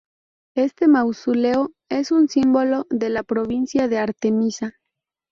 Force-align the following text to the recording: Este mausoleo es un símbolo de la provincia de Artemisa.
Este 0.55 0.87
mausoleo 0.87 1.73
es 1.87 2.11
un 2.11 2.27
símbolo 2.27 2.87
de 2.89 3.11
la 3.11 3.21
provincia 3.21 3.87
de 3.87 3.99
Artemisa. 3.99 4.77